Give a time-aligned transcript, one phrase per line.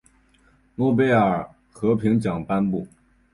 [0.77, 2.79] 诺贝尔和平奖颁发。